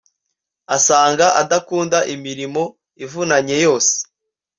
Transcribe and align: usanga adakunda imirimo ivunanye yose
usanga 0.75 1.25
adakunda 1.41 1.97
imirimo 2.15 2.63
ivunanye 3.03 3.55
yose 3.65 3.93